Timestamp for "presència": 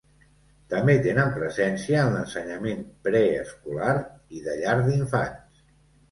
1.33-1.99